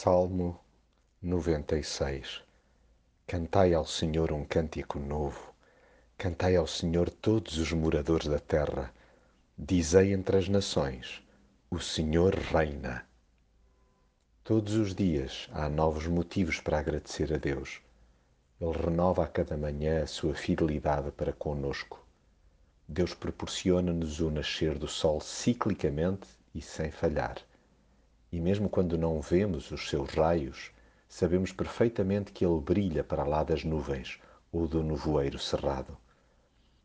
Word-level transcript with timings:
Salmo 0.00 0.56
96 1.20 2.44
Cantai 3.26 3.74
ao 3.74 3.84
Senhor 3.84 4.30
um 4.30 4.44
cântico 4.44 5.00
novo, 5.00 5.52
cantai 6.16 6.54
ao 6.54 6.68
Senhor 6.68 7.10
todos 7.10 7.58
os 7.58 7.72
moradores 7.72 8.28
da 8.28 8.38
terra. 8.38 8.94
Dizei 9.58 10.12
entre 10.12 10.36
as 10.36 10.48
nações: 10.48 11.20
O 11.68 11.80
Senhor 11.80 12.32
reina. 12.32 13.04
Todos 14.44 14.74
os 14.74 14.94
dias 14.94 15.48
há 15.50 15.68
novos 15.68 16.06
motivos 16.06 16.60
para 16.60 16.78
agradecer 16.78 17.34
a 17.34 17.36
Deus. 17.36 17.80
Ele 18.60 18.78
renova 18.78 19.24
a 19.24 19.26
cada 19.26 19.56
manhã 19.56 20.04
a 20.04 20.06
sua 20.06 20.32
fidelidade 20.36 21.10
para 21.10 21.32
conosco. 21.32 22.06
Deus 22.86 23.14
proporciona-nos 23.14 24.20
o 24.20 24.30
nascer 24.30 24.78
do 24.78 24.86
sol 24.86 25.20
ciclicamente 25.20 26.28
e 26.54 26.62
sem 26.62 26.88
falhar. 26.92 27.47
E 28.30 28.40
mesmo 28.40 28.68
quando 28.68 28.98
não 28.98 29.20
vemos 29.20 29.70
os 29.70 29.88
seus 29.88 30.10
raios, 30.10 30.70
sabemos 31.08 31.52
perfeitamente 31.52 32.30
que 32.30 32.44
ele 32.44 32.60
brilha 32.60 33.02
para 33.02 33.24
lá 33.24 33.42
das 33.42 33.64
nuvens 33.64 34.20
ou 34.52 34.68
do 34.68 34.82
nevoeiro 34.82 35.38
cerrado. 35.38 35.96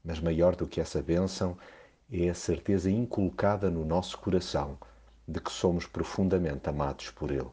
Mas 0.03 0.19
maior 0.19 0.55
do 0.55 0.67
que 0.67 0.79
essa 0.79 1.01
bênção 1.01 1.57
é 2.11 2.29
a 2.29 2.33
certeza 2.33 2.89
inculcada 2.89 3.69
no 3.69 3.83
nosso 3.83 4.17
coração 4.17 4.77
de 5.27 5.39
que 5.39 5.51
somos 5.51 5.85
profundamente 5.85 6.69
amados 6.69 7.09
por 7.09 7.31
Ele. 7.31 7.49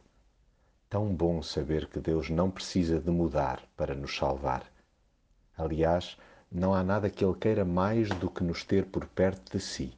Tão 0.88 1.15
bom 1.15 1.41
saber 1.43 1.87
que 1.87 2.01
Deus 2.01 2.29
não 2.29 2.51
precisa 2.51 3.01
de 3.01 3.11
mudar 3.11 3.63
para 3.77 3.95
nos 3.95 4.16
salvar. 4.16 4.65
Aliás, 5.57 6.16
não 6.51 6.75
há 6.75 6.83
nada 6.83 7.09
que 7.09 7.25
Ele 7.25 7.35
queira 7.35 7.65
mais 7.65 8.09
do 8.09 8.29
que 8.29 8.43
nos 8.43 8.65
ter 8.65 8.87
por 8.87 9.07
perto 9.07 9.57
de 9.57 9.63
si 9.63 9.97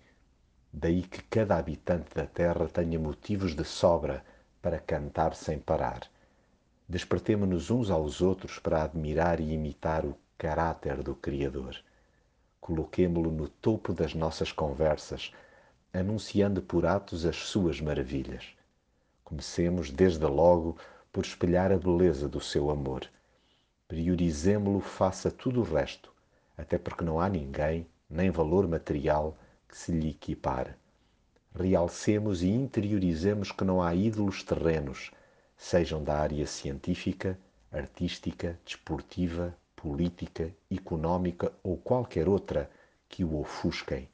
Daí 0.72 1.02
que 1.02 1.22
cada 1.24 1.58
habitante 1.58 2.14
da 2.14 2.26
terra 2.26 2.66
tenha 2.66 2.98
motivos 2.98 3.54
de 3.54 3.64
sobra 3.64 4.24
para 4.62 4.78
cantar 4.78 5.34
sem 5.34 5.58
parar. 5.58 6.10
Despertemo-nos 6.88 7.70
uns 7.70 7.90
aos 7.90 8.22
outros 8.22 8.58
para 8.58 8.82
admirar 8.82 9.38
e 9.38 9.52
imitar 9.52 10.06
o 10.06 10.16
caráter 10.38 11.02
do 11.02 11.14
Criador. 11.14 11.76
Coloquemo-lo 12.60 13.30
no 13.30 13.48
topo 13.48 13.92
das 13.92 14.14
nossas 14.14 14.50
conversas, 14.50 15.32
anunciando 15.92 16.62
por 16.62 16.86
atos 16.86 17.26
as 17.26 17.36
suas 17.36 17.80
maravilhas. 17.80 18.56
Comecemos, 19.24 19.90
desde 19.90 20.26
logo, 20.26 20.78
por 21.12 21.24
espelhar 21.24 21.70
a 21.70 21.78
beleza 21.78 22.28
do 22.28 22.40
seu 22.40 22.70
amor. 22.70 23.06
Priorizemo-lo 23.88 24.80
face 24.80 25.28
a 25.28 25.30
tudo 25.30 25.60
o 25.60 25.64
resto, 25.64 26.10
até 26.56 26.78
porque 26.78 27.04
não 27.04 27.20
há 27.20 27.28
ninguém, 27.28 27.86
nem 28.08 28.30
valor 28.30 28.66
material, 28.66 29.36
que 29.72 29.78
se 29.78 29.90
lhe 29.90 30.10
equipare. 30.10 30.74
Realcemos 31.54 32.42
e 32.42 32.48
interiorizemos 32.50 33.50
que 33.50 33.64
não 33.64 33.82
há 33.82 33.94
ídolos 33.94 34.42
terrenos, 34.42 35.10
sejam 35.56 36.04
da 36.04 36.18
área 36.18 36.46
científica, 36.46 37.38
artística, 37.72 38.60
desportiva, 38.66 39.56
política, 39.74 40.54
económica 40.70 41.50
ou 41.62 41.78
qualquer 41.78 42.28
outra 42.28 42.70
que 43.08 43.24
o 43.24 43.40
ofusquem. 43.40 44.10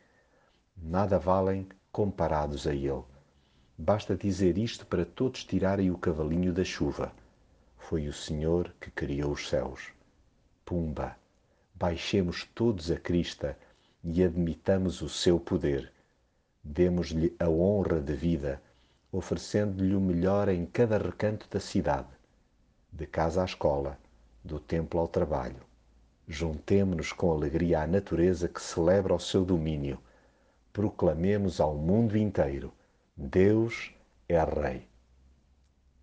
Nada 0.77 1.19
valem 1.19 1.67
comparados 1.91 2.65
a 2.65 2.73
ele. 2.73 3.03
Basta 3.77 4.17
dizer 4.17 4.57
isto 4.59 4.87
para 4.87 5.05
todos 5.05 5.43
tirarem 5.43 5.91
o 5.91 5.99
cavalinho 5.99 6.53
da 6.53 6.63
chuva. 6.63 7.13
Foi 7.77 8.07
o 8.07 8.13
Senhor 8.13 8.73
que 8.81 8.93
criou 8.93 9.33
os 9.33 9.49
céus. 9.49 9.93
Pumba! 10.65 11.17
Baixemos 11.75 12.45
todos 12.55 12.93
a 12.93 12.97
crista 12.97 13.59
e 14.03 14.23
admitamos 14.23 15.03
o 15.03 15.09
seu 15.09 15.39
poder. 15.41 15.93
Demos-lhe 16.63 17.35
a 17.39 17.49
honra 17.49 18.01
de 18.01 18.15
vida, 18.15 18.63
oferecendo-lhe 19.11 19.95
o 19.95 20.01
melhor 20.01 20.49
em 20.49 20.67
cada 20.67 20.99
recanto 20.99 21.49
da 21.51 21.61
cidade, 21.61 22.09
de 22.93 23.07
casa 23.07 23.43
à 23.43 23.45
escola, 23.45 23.99
do 24.45 24.59
templo 24.59 25.01
ao 25.01 25.09
trabalho. 25.09 25.63
Juntemo-nos 26.27 27.13
com 27.13 27.33
alegria 27.33 27.81
à 27.83 27.87
natureza 27.87 28.49
que 28.49 28.63
celebra 28.63 29.15
o 29.15 29.21
seu 29.21 29.45
domínio. 29.45 29.99
Proclamemos 30.73 31.61
ao 31.61 31.75
mundo 31.75 32.17
inteiro: 32.17 32.73
Deus 33.17 33.95
é 34.29 34.43
Rei. 34.45 34.87